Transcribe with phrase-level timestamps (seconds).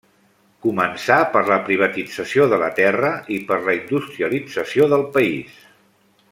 [0.65, 5.63] Començà per la privatització de la terra i per la industrialització del país.